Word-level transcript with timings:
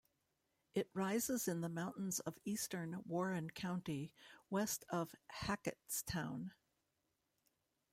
It 0.73 0.89
rises 0.95 1.47
in 1.47 1.61
the 1.61 1.69
mountains 1.69 2.19
of 2.21 2.39
eastern 2.43 3.03
Warren 3.05 3.51
County, 3.51 4.11
west 4.49 4.83
of 4.89 5.13
Hackettstown. 5.43 6.53